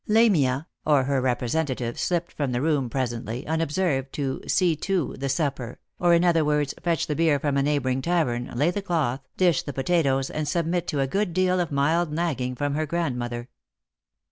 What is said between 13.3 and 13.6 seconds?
j^ost jor